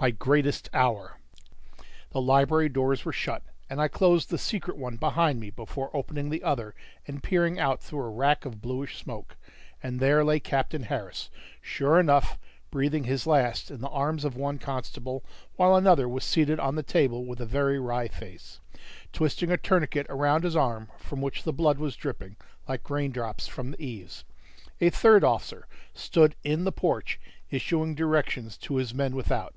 [0.00, 1.18] MY GREAT HOUR
[2.12, 6.30] The library doors were shut, and I closed the secret one behind me before opening
[6.30, 6.72] the other
[7.08, 9.34] and peering out through a wrack of bluish smoke;
[9.82, 11.30] and there lay Captain Harris,
[11.60, 12.38] sure enough,
[12.70, 15.24] breathing his last in the arms of one constable,
[15.56, 18.60] while another was seated on the table with a very wry face,
[19.12, 22.36] twisting a tourniquet round his arm, from which the blood was dripping
[22.68, 24.22] like raindrops from the eaves.
[24.80, 27.18] A third officer stood in the porch,
[27.50, 29.56] issuing directions to his men without.